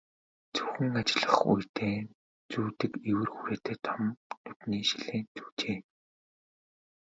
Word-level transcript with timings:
Зөвхөн 0.53 0.93
ажиллах 1.01 1.39
үедээ 1.51 1.95
зүүдэг 2.51 2.91
эвэр 3.09 3.29
хүрээтэй 3.35 3.77
том 3.85 4.01
нүдний 4.45 4.83
шилээ 4.89 5.21
зүүжээ. 5.35 5.79